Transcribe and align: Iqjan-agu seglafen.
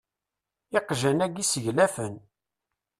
Iqjan-agu 0.77 1.43
seglafen. 1.45 2.15